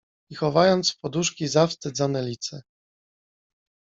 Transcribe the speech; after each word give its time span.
I 0.29 0.35
chowając 0.35 0.91
w 0.91 0.99
poduszki, 0.99 1.47
zawstydzone 1.47 2.21
lice 2.23 2.61